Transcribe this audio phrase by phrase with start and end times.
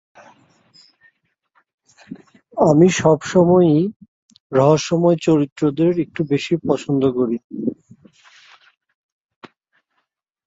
[2.57, 3.81] আমি সবসময়েই
[4.51, 7.37] রহস্যময় চরিত্রদের একটু বেশিই পছন্দ করি।